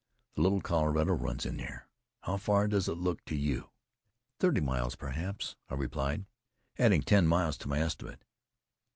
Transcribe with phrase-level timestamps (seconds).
[0.33, 1.87] "The Little Colorado runs in there.
[2.21, 3.69] How far does it look to you?"
[4.39, 6.25] "Thirty miles, perhaps," I replied,
[6.79, 8.25] adding ten miles to my estimate.